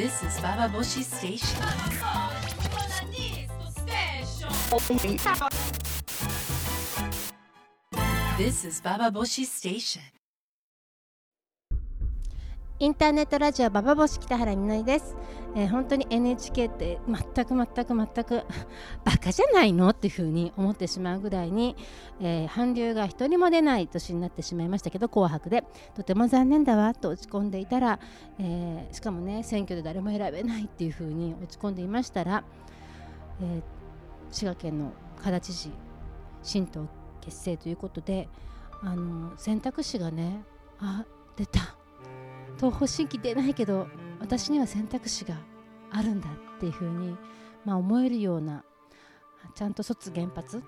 [0.00, 1.60] This is Bababoshi Station.
[8.38, 10.00] This is Bababoshi Station.
[12.78, 15.14] インターネットラジオババボシ北原みのりです、
[15.56, 18.44] えー本当に NHK って全く全く全く
[19.04, 19.90] バカじゃないの？
[19.90, 21.76] っていうふうに思ってしまうぐらいに、
[22.20, 25.64] えー韓流が一人も出ない年になってしまいましたけど紅白で。
[25.94, 26.94] とても残念だわ。
[26.94, 27.98] と落ち込んでいたら、
[28.38, 32.44] えーしかもね選挙で誰も選べないっていうふうに落ち込んでいましたら、
[33.42, 33.62] え
[34.30, 35.70] 滋賀県の加田知事
[36.42, 36.86] 新党
[37.20, 38.28] 結成ということで
[38.82, 40.42] あの選択肢がね
[40.78, 41.04] あ
[41.36, 41.76] 出た。
[42.56, 43.86] 東方神起出ないけど
[44.20, 45.34] 私には選択肢が
[45.90, 47.16] あるんだっていうふうに、
[47.64, 48.64] まあ、思えるような
[49.54, 50.62] ちゃんと卒原発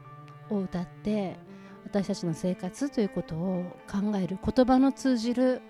[0.50, 1.36] を歌って
[1.84, 5.60] 私たちの生活ということを考える言葉の通じる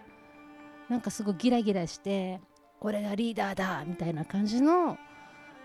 [0.88, 2.40] なんかすごいギラギラして
[2.80, 4.98] 俺がリーダーだみたいな感じの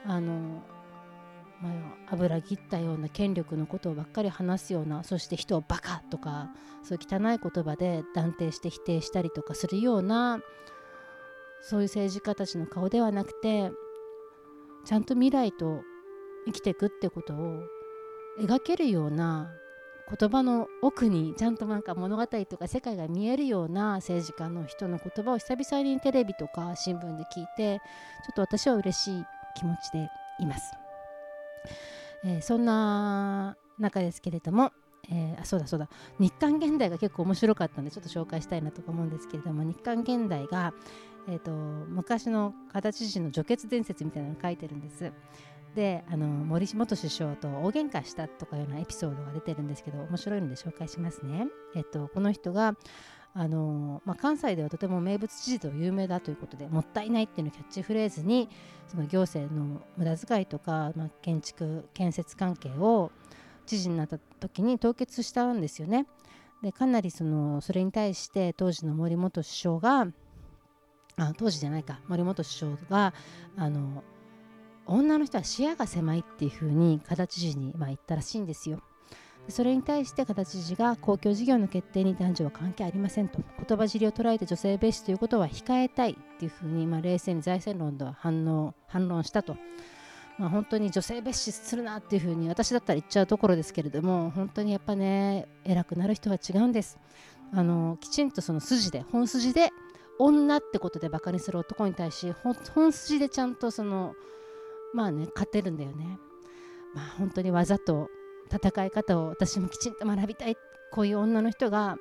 [0.06, 0.64] あの、
[1.62, 1.70] ま
[2.08, 6.50] あ、油切ったような権力のことをばっかり話すようなそして人をバカとか
[6.84, 10.40] そういう汚い言葉で断定して否定したりとかするような
[11.62, 13.72] そういう政治家たちの顔ではなくて
[14.86, 15.82] ちゃんと未来と
[16.46, 17.62] 生きていくってことを
[18.40, 19.52] 描けるような
[20.10, 27.80] 言葉の奥にちゃんとなんか物語とか世界が見えるような政治家の人の言葉を久々にテレビとか新聞で聞いて
[28.26, 29.26] ちょっと私は嬉しい
[29.58, 30.72] 気持ちでいます。
[32.24, 34.72] えーそんな中ですけれども、
[35.10, 40.74] えーあそうだそうだ日刊現代が結構面白かったんでちょっと紹介したいなとか思うんですけれども日刊現代が、
[41.28, 45.12] えー、と昔の形知事の除血伝説みたいなのを書いてるんです。
[45.76, 51.48] であの森元首相と大喧嘩したとかいうようなエピソードが出てるんですけど面白いので紹介しますね。
[51.76, 52.76] えっと、この人が
[53.36, 58.50] あの、まあ、関西ではとても名物知事と有名だということでもったいないっていうのをキャッチフレーズに
[58.88, 63.12] その行政の無駄遣いとか、まあ、建築建設関係を
[63.68, 66.08] 知事になった時に凍結したんですよね。
[66.64, 70.08] でかなりそのそれに対して当時の森元首相が
[71.18, 73.14] あ当時じゃないか森元首相が
[73.58, 74.04] あの
[74.86, 78.82] 女の人は視野が狭いっていうふうに加田知事に、まあ、言ったらしいんですよ。
[79.50, 89.56] それに対して加田知事が公共事業の決定に男女は関係ありませんと言葉尻を捉えて女性蔑視ということは控えたいっていうふうに、まあ、冷静に財政論では反応反論したと。
[90.38, 97.00] まあ、本当に女性蔑視するなっていうふうに私だったら言っちゃうところですけれども本当にやっぱね偉くなる人は違うんです
[97.54, 99.72] あのきちんとその筋で本筋で
[100.20, 102.34] 女ってことでバカにする男に対し
[102.74, 104.16] 本筋でちゃんとその
[104.94, 106.20] まあね勝てるんだよね。
[106.96, 108.10] まあ本当にわざと
[108.52, 110.58] 戦い方を私もきちんと学びたい。
[110.92, 111.98] こういう女の人が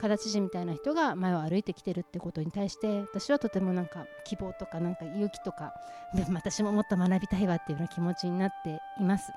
[0.00, 5.72] 加田知事みたいな人が前を歩いてきてるってことに対して私はとてもなんか希望とかなんか勇気とか
[6.14, 9.30] でも私ももっと学びたいわっていうような気持ちになっています。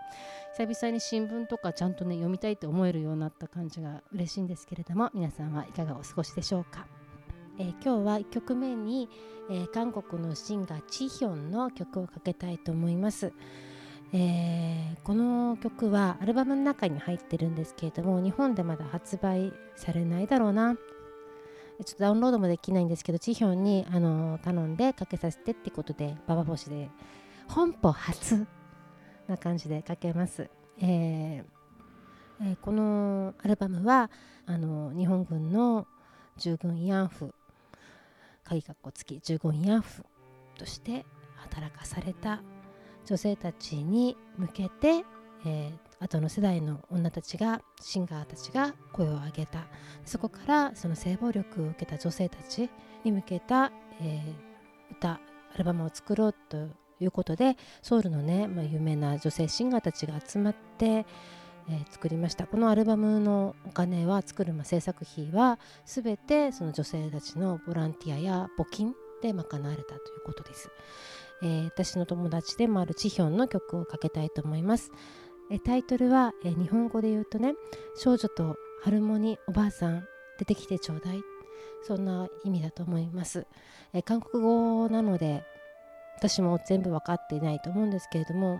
[0.57, 6.87] 久々に新聞とかちゃんとね読みたいと思えるようになった感じが嬉しいんですけれども皆さんはいかがお過ごしでしょうか？
[7.59, 9.09] えー今日は1曲目に、
[9.49, 13.33] えー韓国のシンガーチヒョンの曲をかけたいと思います、
[14.13, 20.75] えーこの曲はアルバムの中に入ってるんですけれども日本でまだ発売されないだろうな。
[21.85, 26.89] ちょっとダウンロードもできないんですけどチヒョンにあの頼んでかけさせてってことでババ星で
[27.47, 28.47] 本邦初
[29.27, 31.43] な感じでかけます、えー
[32.41, 34.09] えーこのアルバムは
[34.47, 35.85] あの日本軍の
[36.37, 37.33] 従軍慰安婦
[38.47, 40.05] 鍵括弧付き従軍慰安婦
[40.57, 42.41] として働かされた
[43.05, 45.03] 女性たちに向けて、
[45.45, 49.65] えー後の世代の女たちがシンガーたちが声を上げた。
[50.05, 52.69] そこからその性暴力を受けた女性たち
[53.03, 54.47] に向けた、えー
[54.91, 55.19] 歌
[55.53, 56.69] アルバムを作ろうと
[56.99, 61.05] いうことでソウルのね、まあ、有名な女性シンガーたちが集まって、
[61.69, 62.47] えー作りました。
[62.47, 70.69] このアルバムのお金は作る、まあ、制作費は全てその女性たちのボランティアや募金で賄われたということです、
[71.41, 74.91] えー私の友達でもあるチヒョンの曲をかけたいと思います、
[75.51, 77.55] えタイトルは、え日本語で言うとね
[77.97, 80.05] 少女とハルモニおばあさん
[80.39, 81.21] 出てきてちょうだい。
[81.83, 83.47] そんな意味だと思います、
[83.93, 85.43] え韓国語なので
[86.17, 88.59] 私も全部分かっていないと思うんですけれども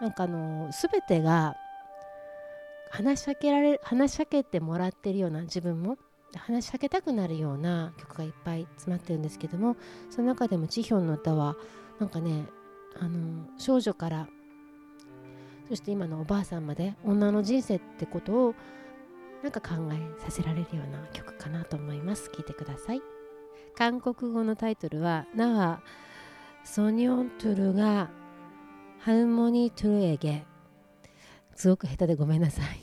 [0.00, 1.56] なんかあの全てが
[2.94, 5.96] 話しかけられ話しかけてもらってるような自分も？
[6.36, 9.76] 話しかけたくなるような曲がいっぱい詰まってるんですけども
[10.10, 11.56] その中でもチヒョンの歌は
[11.98, 12.46] なんかね
[12.98, 14.28] あの少女から
[15.68, 18.54] そして今のおばあさんまで女の人生ってことを
[19.42, 22.30] なんか考えさせられるような曲かなと思います。
[22.32, 23.02] 聞いてください。
[23.74, 25.82] 韓国語のタイトルは「なは
[26.64, 28.10] ソニョントゥルが
[29.00, 30.46] ハルモニートゥルエゲ。
[31.54, 32.81] すごく下手でごめんなさい。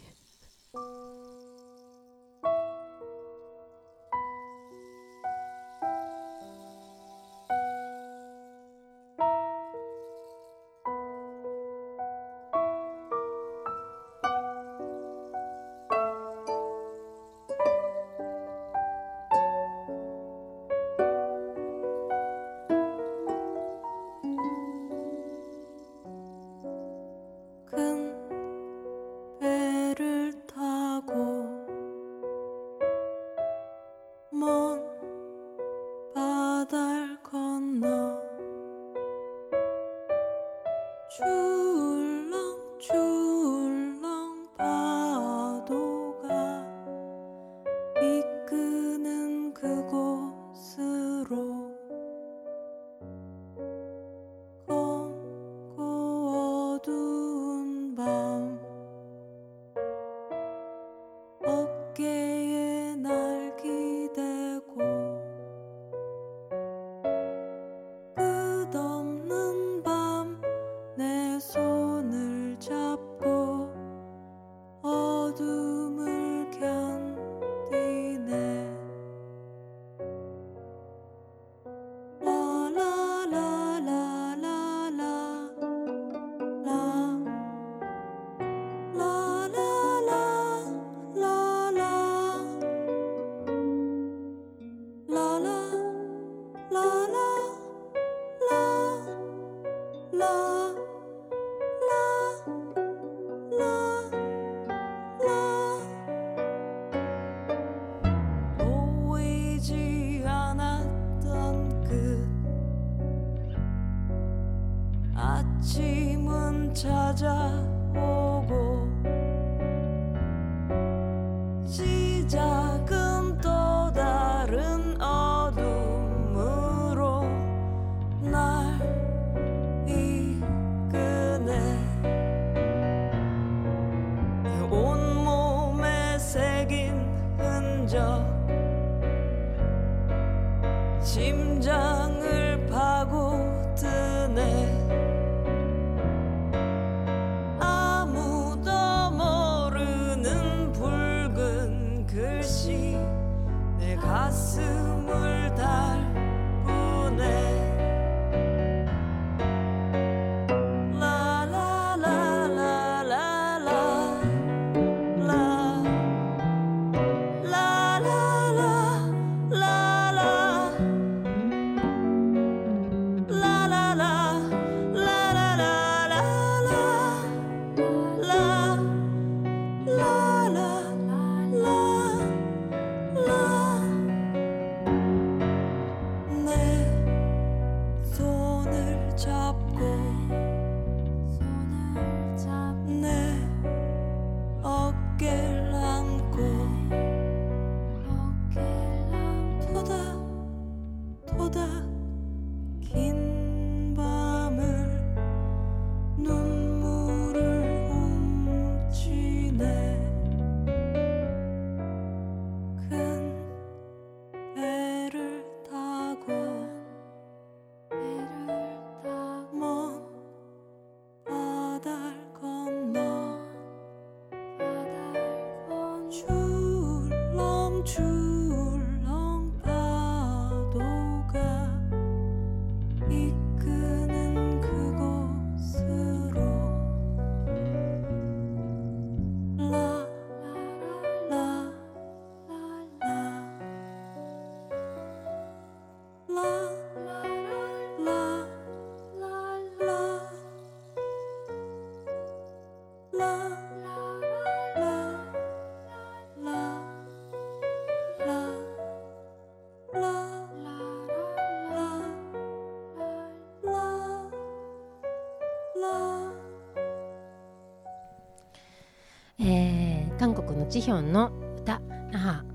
[270.70, 271.82] ジヒョンの歌
[272.14, 272.46] 「あ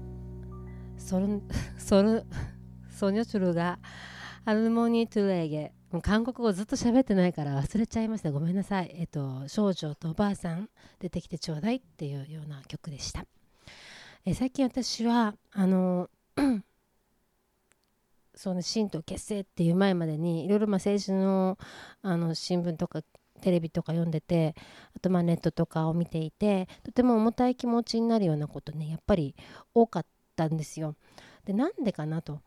[0.97, 1.43] ソル
[1.77, 2.25] ソル
[2.89, 3.81] ソニョチュルが
[4.45, 8.31] ハルモニートゥレーゲ韓国語ずっと喋ってないから忘れちゃいました。
[8.31, 8.95] ごめんなさい。
[8.95, 13.27] えっと少女とおばあさん出てきてちょうだいっていうような曲でした。
[14.25, 16.09] え最近私はあの
[18.37, 21.59] その新党結成っていう前までにいろいろまあ政治の
[22.03, 23.03] あの新聞とか
[23.41, 24.55] テレビとか読んでて
[24.97, 29.35] あとまあネットとかを見ていてとても重たい気持ちになるようなことねやっぱり
[29.75, 30.97] 多かったんですよ。
[31.45, 32.41] でなんでかなと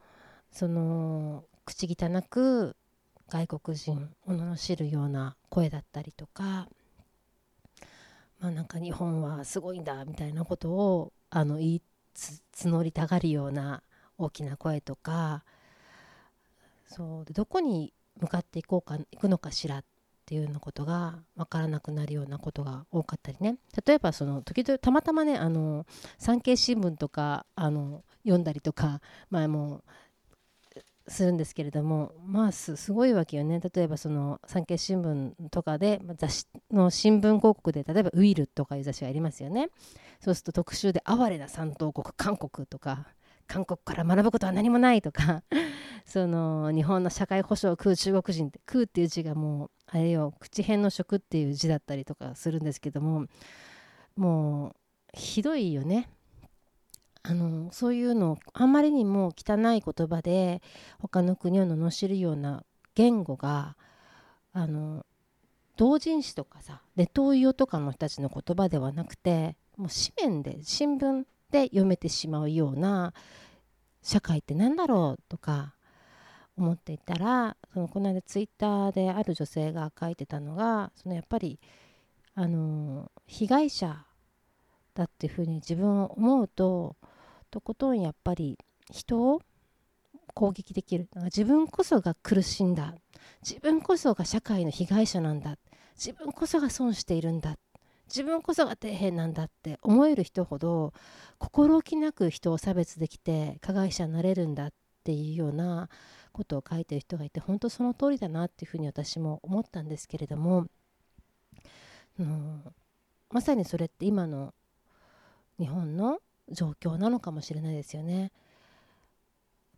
[0.52, 2.76] その口汚く
[3.30, 6.68] 外国人を罵るような声だったりとか
[8.40, 11.82] まあなんか日本はすごいんだみたいなことをあの言い
[12.56, 13.84] 募りたがるような
[14.18, 15.44] 大きな声とか
[16.88, 19.84] そうでどこに向かっていこうか行くのかしらっ
[20.28, 23.56] ていうようなことが分からなくなるようなことが多かったりね。
[23.86, 25.86] 例えばその時々たまたまねあの
[26.20, 29.84] 産経新聞とかあの読んだりとかまあも
[31.08, 33.62] するんですけれどもまあすごいわけよね。
[33.74, 39.70] 例えばその産経新聞とかで雑誌の新聞広告で例えば「ウィル」とかいう雑誌がありますよね。
[40.20, 43.08] そうすると特集で「哀れな三等国韓国」とか
[43.48, 45.44] 韓国から学ぶことは何もないとか
[46.06, 53.26] その日本の社会保障を食う中国人って食うっていう字がもうあれよ口辺の食っていう字だったりとかするんですけども
[54.16, 54.76] もう
[55.14, 56.10] ひどいよね。
[57.24, 60.62] あのそういうのをあまりにも汚い言葉で
[61.00, 62.64] 他の国を罵るような
[62.96, 63.76] 言語が
[64.54, 65.06] あの
[65.76, 73.14] 同人誌とかさネトウヨとかの人たちの言葉ではなくてもう紙面で新聞で読めてしまうような
[74.02, 75.74] 社会って何だろうとか
[76.58, 81.60] 思っていたらそのこの間ツイッターである女性が書いてたのがそのやっぱり
[82.36, 84.06] あの被害者
[84.94, 86.96] だっていうふうに自分を思うと
[87.52, 88.58] とことんやっぱり
[88.92, 89.42] 人を
[90.34, 91.10] 攻撃できる。
[91.26, 92.94] 自分こそが苦しんだ。
[93.42, 95.58] 自分こそが社会の被害者なんだ。
[95.96, 97.58] 自分こそが損しているんだ。
[98.08, 100.94] 自分こそが底辺なんだって思える人ほど
[101.38, 104.74] 心置きなく人を差別できて加害者になれるんだっ
[105.04, 105.90] ていうような
[106.32, 110.68] ことを書いてる人がいて本当その通りだなっていうふうに私も思ったんですけれども、
[112.20, 112.64] うん、
[113.32, 114.54] まさにそれって今の
[115.60, 118.22] 日本の状況なのかもしれないですよね。
[118.22, 118.30] やっ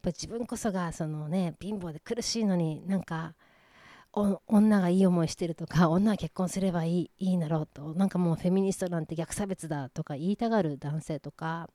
[0.02, 3.36] ぱ自分こそがそのね貧乏で苦しいのになんか
[4.12, 7.94] 女がいい思いしてるとか 女は結婚すればいいいいなろうと。
[7.94, 11.70] なんかもうフェミニストなんて逆差別だとか言いたがる男性とか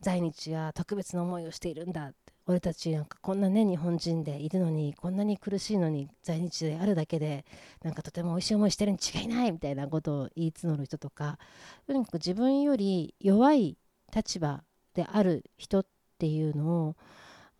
[0.00, 2.08] 在日は特別な思いをしているんだ。
[2.08, 7.44] って俺たちなんかこんなね日本人でいるのにこんなに苦しいのに在日であるだけで
[7.82, 11.38] なんかとても美味しい思いしてるに違いないみたいなことを言い募る人とか
[11.86, 13.78] とにかく自分より弱い
[14.14, 14.64] 立場
[14.94, 15.86] である人っ
[16.18, 16.96] ていうのを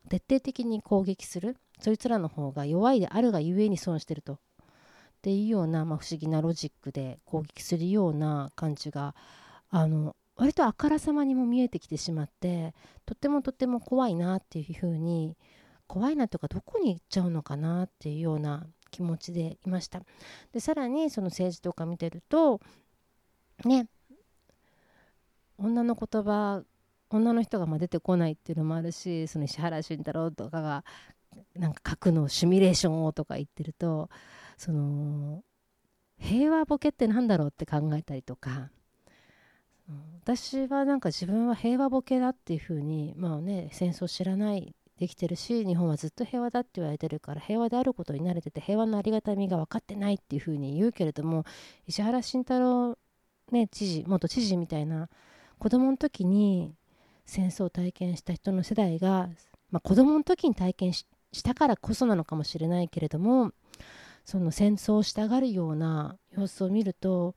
[0.08, 1.56] 徹底的に攻撃する。
[1.80, 4.34] そいつらの方が弱いであるがゆえに損してると。
[4.34, 4.36] っ
[5.22, 9.14] ていうような、まあ、不思議なロジックで攻撃するような感じが
[9.68, 15.36] あの割とあからさまにも見えてきてしまってとってもとっても怖いなっていうふうに
[15.86, 20.00] 怖いなとかどこに行っちゃうのかなっていうような気持ちでいました。
[20.52, 22.60] でさらにその政治とか見てると
[23.66, 23.88] ね
[25.58, 26.62] 女の言葉
[27.10, 30.84] 女の人がま出てこないっていうのもあるしその石原慎太郎とかが
[31.56, 34.08] なんか書くのシミュレーションをとか言ってると
[34.56, 35.42] その
[36.18, 38.70] 平和ボケって何だろうって考えたりとか
[40.22, 51.44] 私はなんか自分は平和ボケだっていうふうにまあね戦争知らないできてるし日本はずっと平和だって言われてるから平和であることに慣れてて平和のありがたみが分かってないっていうふうに言うけれども
[51.86, 52.98] 石原慎太郎、
[53.50, 55.08] ね、知事元知事みたいな
[55.58, 56.74] 子供の時に
[57.24, 59.30] 戦争を体験した人の世代が、
[59.70, 61.06] まあ、子供の時に体験し
[61.42, 63.52] たからこそなのかもしれないけれども
[64.24, 67.34] その戦争をしたがるような様子を見ると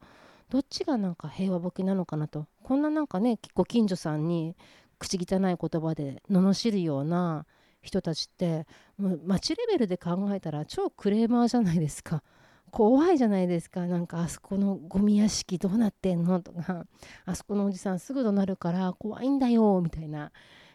[0.49, 2.47] どっちがなんか平和ボケなのかなと。
[2.63, 4.55] こんななんかねご近所さんに
[4.99, 7.45] 口汚い言葉で罵るような
[7.81, 8.65] 人たちって
[8.97, 12.23] もう街レベルで考えたら超クレーマーじゃないですか。
[12.71, 13.85] 怖いじゃないですか。
[13.85, 16.39] なんかあそこのゴミ屋敷どうなってんの？
[16.39, 16.85] とか
[17.25, 20.31] あそこのおじさんすぐ怒鳴るから怖いんだよみたいな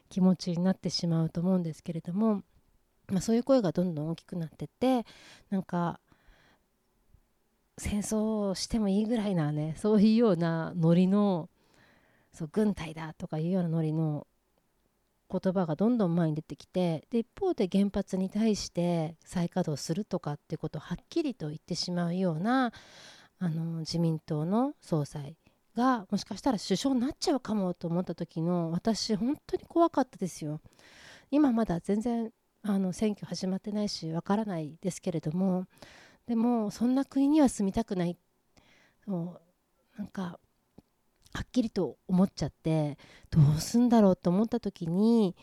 [0.08, 2.42] 気持ちになってしまうと思うんですけれども、
[3.10, 5.06] まあ、そういう声がどんどん大きくなってって
[5.50, 6.00] なんか
[7.78, 11.48] 戦争してもいいぐらいなねそういうようなノリの
[12.32, 14.26] そう軍隊だとかいうようなノリの
[15.30, 22.72] 言葉がどんどん前に出てきてで一方で原発に対して再稼働するとかっていうことをはっきりと言ってしまうような
[23.38, 25.36] あの自民党の総裁
[25.76, 30.60] がもしかしたら首相になっちゃうかもと思った時の私本当に怖かったですよ。
[31.30, 35.66] 今まだ全然あの選挙始まってないしわからないですけれども
[36.26, 38.16] でもそんな国には住みたくない
[39.04, 39.40] そ
[39.96, 40.38] うなんか
[41.32, 42.98] はっきりと思っちゃって
[43.30, 45.36] どうすんだろうと思った時に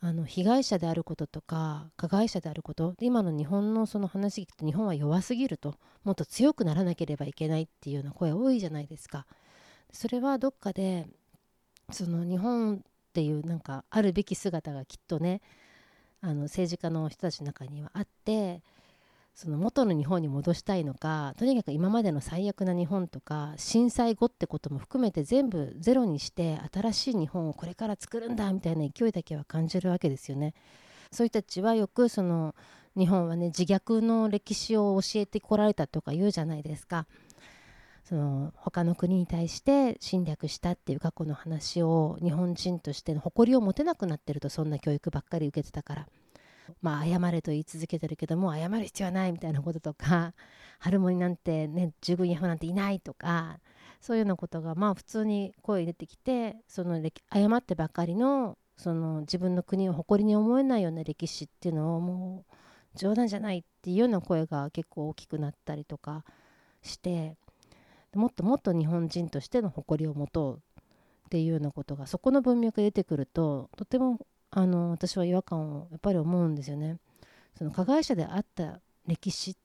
[0.00, 9.26] あの被害者であることとか加害者であることで今の日本のその話聞くと日本は弱すぎるともっと強くならなければいけないっていうような声多いじゃないですか。
[9.92, 11.06] それはどっかで
[11.90, 12.78] その日本っ
[13.12, 15.40] ていうなんかあるべき姿がきっとね
[16.20, 18.62] あの政治家の人たちの中にはあって
[19.34, 30.54] その元の日本に戻したいのかとにかく今までの最悪な日本とか震災後ってことも含めて全部ゼロにして新しい日本をこれから作るんだみたいな勢いだけは感じるわけですよね。
[31.12, 32.54] そういう人たちはよくその
[32.96, 37.06] 日本はね自虐の歴史を教えてこられたとか言うじゃないですか。
[38.08, 46.06] その他の国に対して侵略したっていう過去の話を日本人としての誇りを持てなくなってるとそんな教育ばっかり受けてたから。
[46.82, 50.34] まあ、謝れと言い続けてるけども謝る必要はないみたいなこととか
[50.80, 53.60] ハルモニなんてね従軍ヤホなんていないとか
[54.00, 57.00] そういうようなことがまあ普通に声出てきてその
[57.32, 62.54] 謝ってばかりのその自分の国を誇りに思えないような歴史っていうのをもう
[62.98, 66.24] 冗談じゃないっていうような声が結構大きくなったりとか
[66.82, 67.36] して
[68.16, 70.56] もっともっと日本人としての誇りを持とう
[71.26, 76.98] っていうようなことがそこの文脈が出てくるととてもあの私は違和感をやっぱり思うんですよね。
[77.56, 79.56] その加害者であった歴史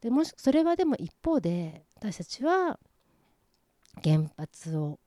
[0.00, 2.78] でもしそれはでも一方で私たちは
[4.02, 4.98] 原発を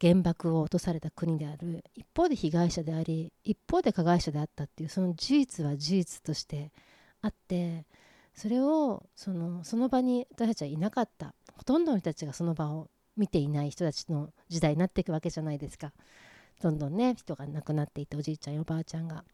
[0.00, 6.72] 原爆を落とされた国である一方で被害者であり一方で加害者であったっていうその事実は事実として
[7.20, 7.86] あって
[8.34, 15.92] それをそのその場に私たちはいなかったほとんどの人たちがその場を見ていない人たちの時代になっていくわけじゃないですか。
[16.60, 19.24] どんどんね人が亡くなっていっておじいちゃんおばあちゃんが。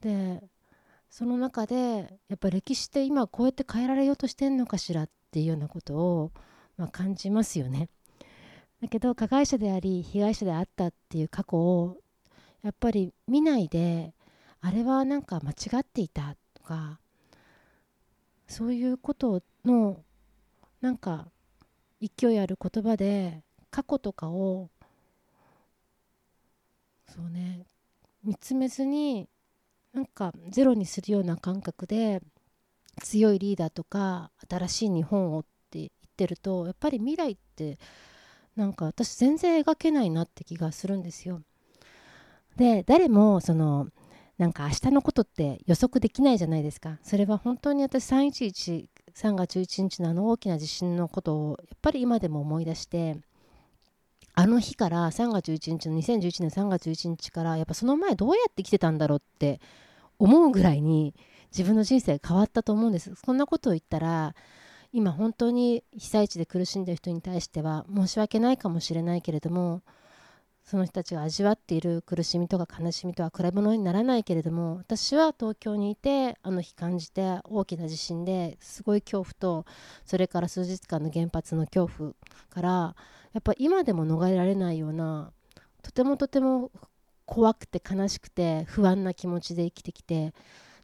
[0.00, 0.42] で
[1.10, 6.32] その中でやっぱ歴史って今こうやって変えられようとしてんのかしらっていうようなことを、
[6.76, 7.88] まあ、感じますよね。
[8.80, 11.98] だけど加害者であり被害者であったっていう過去を
[12.62, 14.14] やっぱり見ないで
[14.60, 16.98] あれはなんか間違っていたとか
[18.48, 20.00] そういうことの
[20.82, 21.28] なんか
[22.00, 24.68] 勢いある言葉で過去とかを
[27.08, 27.64] そうね
[28.24, 29.28] 見つめずに
[29.94, 32.20] なんかゼロにするような感覚で
[33.00, 37.78] 強いリーダーとか新しい日本をって言ってるとやっぱり未来って
[38.56, 41.42] なんか私全然描けないなって気がするんですよ。
[42.56, 43.88] で誰もその
[44.36, 46.98] なんか明日のことって予測できないじゃないですか。
[47.02, 53.16] それは本当に私311 3月11日のあの大きな地震のことをやっぱり今でも思い出して
[54.34, 59.60] あの日から3月11日の2011年3月11日からやっぱその前どうやって来てたんだろうって
[60.18, 61.14] 思うぐらいに
[61.50, 63.14] 自分の人生変わったと思うんです。
[63.14, 64.34] そんなことを言ったら
[64.92, 69.82] 今本当に被災地で苦しんでる人に対しては申し訳ないかもしれないけれども
[70.72, 79.66] その人たちが味わっている苦しみとか悲しみとは比べ物にならないけれども私は東京にいてあの日感じて大きな地震ですごい恐怖と
[80.06, 82.12] それから数日間の原発の恐怖
[82.48, 82.70] から
[83.34, 85.30] やっぱ今でも逃れられないような
[85.82, 86.70] とてもとても
[87.26, 90.32] 怖くて悲しくて不安な気持ちで生きてきて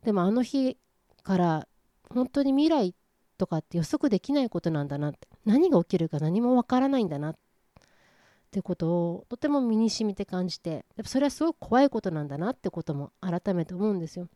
[0.04, 0.76] でもあの日
[1.22, 1.66] から
[2.10, 2.94] 本当に未来
[3.38, 7.38] とかって予測できないことなんだなって何が起きるか何もわからないんだなって
[8.48, 14.28] ってことをとても身に染みて感じてやっぱそれはすごく怖いことなんだなってことも改めて思うんですよ。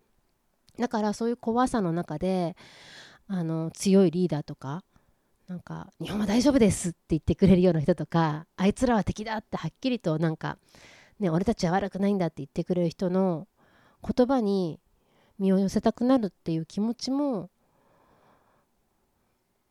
[0.79, 2.57] だからそういう怖さの中で
[3.27, 4.85] あの強いリーダーとか
[5.48, 10.59] なんか日本は大丈夫ですって言ってくれるような人とかあいつらは敵だってはっきりとなんか、
[11.18, 13.48] ね、俺たちは悪くないんだって言ってくれる人の
[14.03, 14.79] 言葉に
[15.38, 17.51] 身を寄せたくなるっていう気持ちも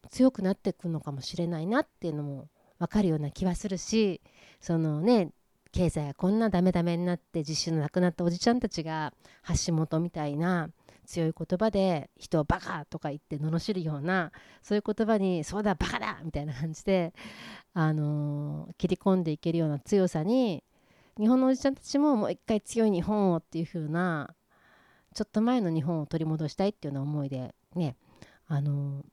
[0.09, 2.47] 強くなっていくのかもしれないなっていうのも
[2.81, 4.21] 分かるような気はするし
[4.59, 5.29] そのね
[5.71, 9.13] 経済がこんなダメダメになって実習の亡くなったおじちゃんたちが
[9.65, 10.69] 橋本みたいな
[11.05, 14.31] 強い言葉で人をバカとか言って罵るような
[14.63, 17.13] そういう言葉にそうだバカだみたいな感じで、
[17.73, 20.63] あのー、切り込んでいけるような強さに
[21.19, 24.33] 日本のおじちゃんたちももう一回強い日本をっていう風な
[25.13, 27.95] ちょっと前の日本を取り戻したいっていうような思いでね、
[28.47, 29.03] あの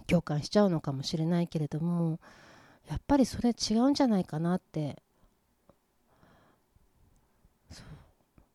[0.00, 2.18] ー、共感しちゃうのかもしれないけれども
[2.88, 5.02] やっぱりそれ違うんじゃないかなって。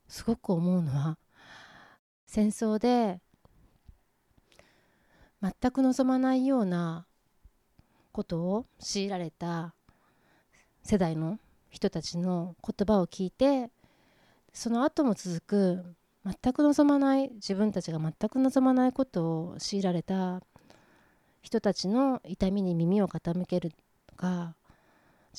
[0.07, 1.17] すごく思うのは
[2.25, 3.19] 戦争で
[5.41, 7.05] 全く望まないような
[8.11, 9.73] ことを強いられた
[10.81, 13.69] 世代の人たちの言葉を聞いて
[14.53, 20.41] その後も続く全く望まない自分たちが全く望まないことを強いられた
[21.41, 23.71] 人たちの痛みに耳を傾ける
[24.17, 24.55] か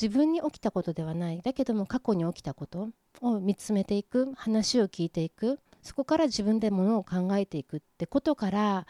[0.00, 2.88] 自分に起きたことではないだけども過去に起きたこと
[3.20, 8.86] を見つめていく話を聞いていくそこから自分でものを考えていくってことから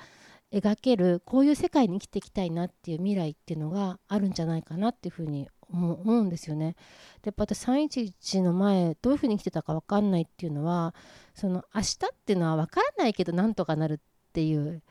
[0.53, 6.75] 描けるこういう世界に生きていきたいなっていう未来っていうのがあるんじゃないかなっていうふうに思うんですよね。
[7.23, 10.95] でやっぱ私311の前どういうふうに生きてたか分かんないっていうのは
[11.35, 13.99] その明日っていうのは分からないけどなんとかなるっ
[14.33, 14.83] ていう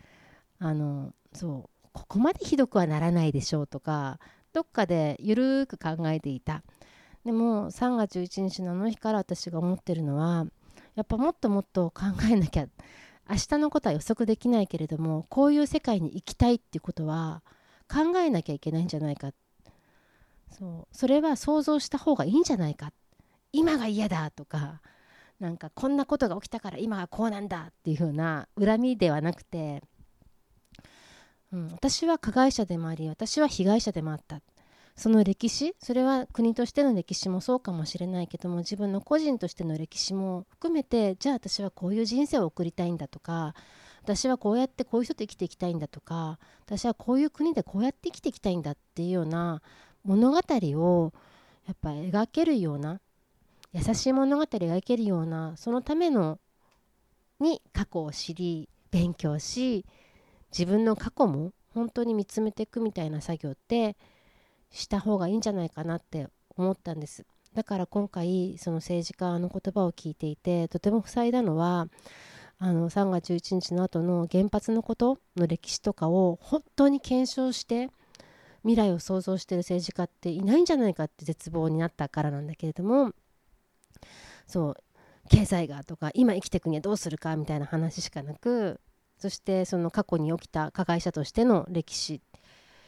[0.59, 4.19] あのそうここまでひどくはならないでしょうとか
[4.53, 6.63] どっかでゆるーく考えていた。
[7.25, 10.45] でも3月11日のあの日から私が思ってるのは
[10.95, 12.67] やっぱもっともっと考えなきゃ
[13.29, 17.43] 明日のことは予測できないけれどもこういう世界に行きたいっていうことは
[17.89, 19.31] 考えなきゃいけないんじゃないか。
[20.57, 20.95] そう。
[20.95, 22.93] それは想像した方がいいんじゃないか。
[23.51, 24.81] 今が嫌だとか
[25.39, 29.83] なんかこんなことが起きたから今はこうなんだっていう風な恨みではなくて、
[31.53, 34.41] うん、私は加害者でもあり私は被害者でもあった。
[34.97, 43.53] その歴史それは国としての歴史もそうかもしれないけども自分の個人としての歴史も含めてじゃあ私はこういう人生を送りたいんだとか
[44.01, 49.61] 私はこうやってこういう人と生きていきたいんだとか私はこういう国でこうやって生きていきたいんだっていうような
[50.03, 51.13] 物語を
[51.67, 52.99] やっぱ描けるような
[53.73, 56.39] 優しい物語を描けるようなそのための
[57.39, 59.85] に過去を知り勉強し
[60.51, 63.95] 自分の過去も本当に見つめていくみたいな作業って
[64.71, 67.25] した方がいいんじゃないかなって思ったんです。
[67.53, 71.87] だから今回その政治家の言葉を聞いていてとても塞いだのは
[72.59, 77.89] あの3月11日の後の原発のことの歴史とかを本当に検証して
[78.61, 83.11] 未来を想像してる政治家っていないんじゃないかって絶望になったからなんだけれども
[84.47, 84.75] そう
[85.29, 88.79] 経済がとか今生きていくにはどうするかみたいな話しかなく
[89.17, 92.21] そしてその過去に起きた加害者としての歴史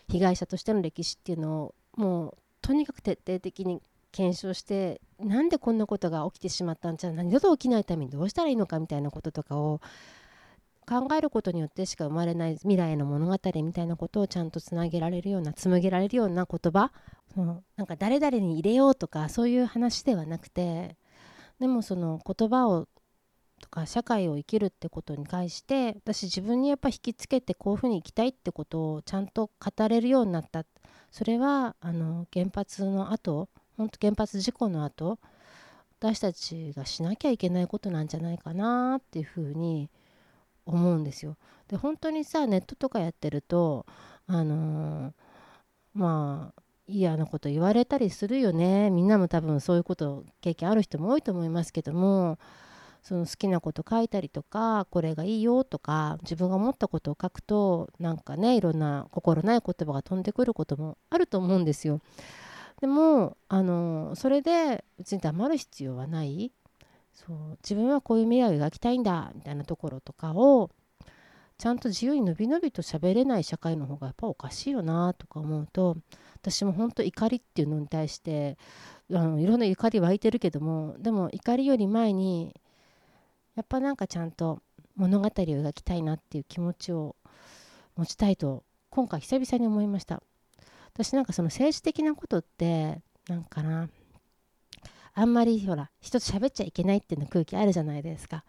[0.10, 9.82] 被害者としての歴史っていうのをもうとにかく徹底的に検証してなんでこんなことが起きてしまったんじゃ何度と起きないためにどうしたらいいのかみたいなこととかを
[10.88, 16.92] 考えることによってしか生まれない未来の物語みたいなことをちゃんとつなげられるような紡げられるような言葉
[17.36, 20.96] そのなんか誰々に入れようとかそういう話ではなくて
[21.60, 22.88] でもその言葉を
[23.60, 30.66] とか社会を生きるってことに対して私自分にやっぱ引きつけてこういうふうに生きたいってことをちゃんと語れるようになった
[31.12, 35.20] それはあの原発の後本当原発事故の後
[36.00, 39.90] 私たちがしなきゃいけないことなんじゃないかなっていうふうに
[40.66, 41.36] 思うんですよ。
[41.68, 43.86] で本当にさネットとかやってると
[44.28, 45.14] あのー、
[45.94, 52.40] まあ嫌なこと言われたりするよねみんなも多分そういうこと経験ある人も多いと思いますけども
[53.10, 62.02] その好きなこと書いたりとかこれがいいよとか自分が思ったことを書くとなんかねいろんな心ない言葉が飛んでくることもあると思うんですよ。
[62.80, 66.52] でもあのそれで別に黙る必要はない
[67.12, 70.70] そう自分はこういう未来を描きたいんだみたいなところとかを
[71.58, 75.98] ちゃんと自由にのびのびと喋れない社会の方がやっぱおかしいよなとか思うと
[76.36, 78.60] 私も本当怒りっていうのに対して
[79.12, 82.54] あのいろんな怒り湧いてるけどもでも怒りより前に
[83.56, 84.62] やっぱなんかちゃんと
[84.96, 87.16] 物語を描きたいなっていう気持ちを
[87.96, 90.22] 持ちたいと今回久々に思いました。
[90.94, 93.90] 私なんかその政治的なことってなんかな
[95.14, 98.44] あんまりほら人と喋っちゃいけないっていうの空気あるじゃないですか。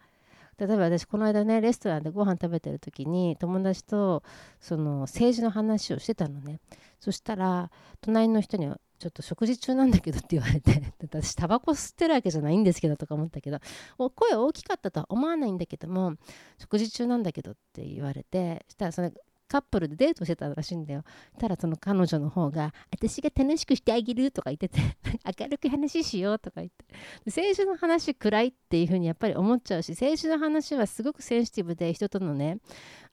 [0.57, 4.21] 例えば私この間ねレストランでご飯食べてる時に友達と
[4.59, 6.59] その政治の話をしてたのね。
[6.99, 13.59] そしたら隣の人にちょっと食事中なんだけどって言われて 私タバコ吸ってるわけじゃないんですけどとか思ったけど
[13.97, 16.13] 声大きかったとは思わないんだけども
[16.59, 19.11] 食事中なんだけどって言われてしたらそれ
[19.51, 21.03] カップルでデートしてたらしいんだよ。
[21.37, 24.79] たらその彼女の方が、私が楽しくしてあげるとか言ってて、
[25.37, 26.85] 明るく話しようとか言って。
[27.25, 32.59] 政治の話暗いっていう風にやっぱり思っちゃうし、政治の話はすごくセンシティブで人とのね、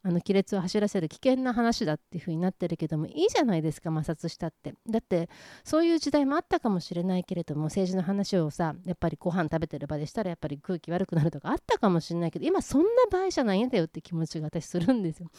[0.02, 4.74] あの亀裂を走らせる危険な話だっていう風になってるけどもいいじゃないですか摩擦したって。
[4.88, 5.28] だって
[5.64, 15.30] そういう時代もあったかもしれないけれども政治の話をさやっぱりご飯食べてる場でしたらやっぱり空気悪くなるとかあったかもしれないけど今そんな場合じゃないんだよって気持ちが私するんですよ。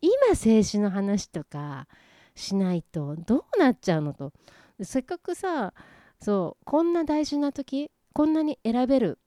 [0.00, 1.86] 今政治の話とか
[2.34, 4.32] しないとどうなっちゃうのと。
[4.82, 5.72] せっかくさ
[6.20, 9.18] そうこんな大事な時こんなに選べる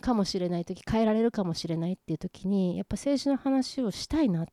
[0.00, 4.46] かもしれない時変えられるかもしれないっていう時にやっぱ政治の話をしたいな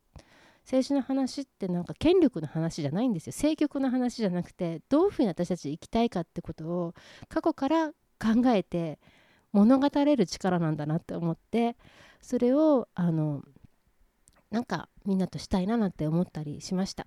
[0.64, 6.94] 政治の話ってなんか権力の話じゃないんですよ政局の話じゃなくてどういうふうに私たち生きたいかってことを
[7.30, 9.00] 過去から考えて
[9.52, 11.78] 物語れる力なんだなって思って
[12.22, 13.44] それをあの
[14.52, 17.06] なんかみんなとしたいななんて思ったりしました。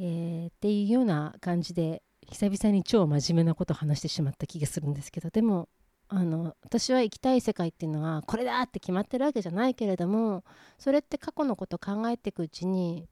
[0.00, 5.68] えー、っていうような感じで久々に超真面目なことを話してしまった気がするんですけどでも
[6.10, 10.42] あの私は行きたい世界っていうのはこれだって決まってるわけじゃないけれども
[10.78, 13.08] それって過去のこと考えていくうちに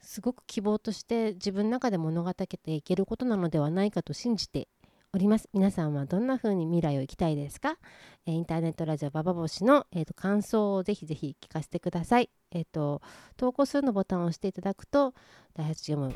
[0.00, 4.68] すごく希望として自分の中で物語っていけることなのではないかと信じて
[5.14, 5.48] おります。
[5.54, 7.78] 皆さんはどんな風に未来を生きたいですか、
[8.26, 13.00] えー、インターネットラジオババ星の、えーと、感想をぜひぜひ聞かせてください、えーと、
[13.36, 15.14] 投稿するのボタンを押していただくと
[15.54, 16.14] 第8読む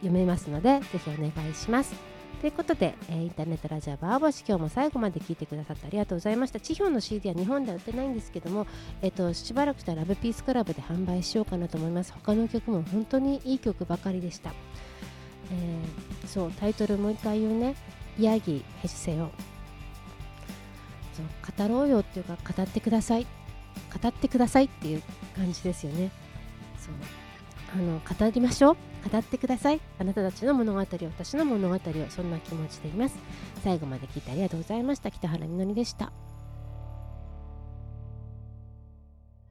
[0.00, 2.13] 読めますのでぜひお願いします。
[2.40, 6.60] ということで、えー、インターネットラジオバーボシ今日も最後まで聞いてくださってありがとうございました。
[6.60, 8.66] 地表の CD は日本では売ってないんですけども、
[9.00, 12.12] えーと、しばらくしたらラブピースクラブで販売しようかなと思います。
[12.12, 14.52] 他の曲も本当にいい曲ばかりでした、
[15.50, 17.74] えー、そうタイトルもう一回言うね
[18.20, 19.30] 「ヤギヘジセヨ」
[21.16, 23.26] そう語ろうよっていうか語ってください。
[24.02, 25.02] 語ってくださいっていう
[25.34, 26.10] 感じですよね。
[26.78, 26.94] そう。
[27.74, 28.76] あの語りましょう。
[29.10, 29.80] 語ってください。
[29.98, 33.16] あなたたちの物語を私の物語をそんな気持ちでいます。
[33.64, 35.10] 最後まで聞いてありがとうございました。
[35.10, 36.12] 北原みのりでした。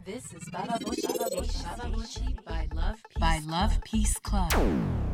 [0.06, 1.08] This is Baba Bushi
[3.20, 5.13] by Love Peace Club.